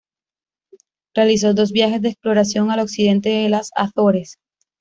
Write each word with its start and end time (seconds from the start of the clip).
Realizó 1.15 1.53
dos 1.53 1.71
viajes 1.71 2.01
de 2.01 2.09
exploración 2.09 2.71
al 2.71 2.79
occidente 2.79 3.29
de 3.29 3.49
las 3.49 3.69
Azores. 3.75 4.39